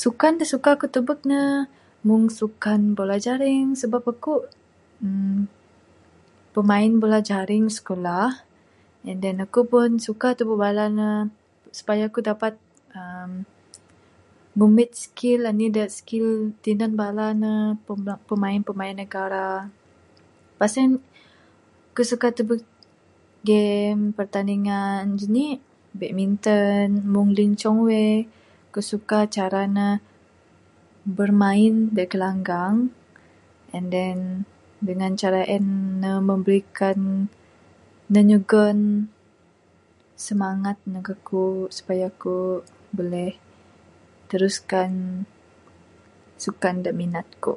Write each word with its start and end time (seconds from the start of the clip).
Sukan 0.00 0.34
da 0.40 0.44
suka 0.52 0.70
ku 0.80 0.86
tubek 0.94 1.20
ne 1.30 1.40
mung 2.06 2.26
sukan 2.38 2.80
bola 2.98 3.16
jaring 3.26 3.66
sebab 3.82 4.02
aku 4.12 4.32
uhh 5.06 5.40
pemain 6.54 6.92
bola 7.02 7.18
jaring 7.30 7.64
skulah 7.76 8.30
and 9.08 9.18
then 9.24 9.36
aku 9.44 9.60
pun 9.72 9.88
suka 10.06 10.28
tubek 10.38 10.60
bala 10.64 10.84
ne 10.98 11.10
supaya 11.78 12.02
aku 12.06 12.18
dapat 12.30 12.54
uhh 12.98 13.32
ngumit 14.58 14.90
skill 15.04 15.40
anih 15.50 15.70
da 15.76 15.84
skill 15.98 16.28
tinan 16.64 16.92
bala 17.00 17.26
ne 17.42 17.52
pemain 18.28 18.60
pemain 18.68 18.94
negara 19.02 19.48
pas 20.58 20.72
en 20.82 20.90
ku 21.94 22.02
suka 22.10 22.28
tubek 22.36 22.62
game 23.48 24.02
pertandingan 24.18 25.02
badminton 26.00 26.88
mung 27.12 27.30
Lee 27.36 27.54
Chong 27.60 27.80
Wei 27.86 28.12
ku 28.72 28.80
suka 28.90 29.18
cara 29.36 29.62
ne 29.76 29.88
bermain 31.16 31.74
da 31.96 32.04
gelanggang 32.12 32.76
and 33.74 33.86
then 33.94 34.18
dangan 34.86 35.12
cara 35.22 35.42
en 35.56 35.66
ne 36.02 36.10
memberikan 36.28 36.98
ne 38.12 38.20
nyugon 38.28 38.78
semangat 40.26 40.76
neg 40.92 41.06
aku 41.16 41.44
supaya 41.76 42.06
ku 42.22 42.34
buleh 42.96 43.32
teruskan 44.30 44.90
sukan 46.44 46.76
da 46.84 46.90
minat 47.00 47.28
ku. 47.44 47.54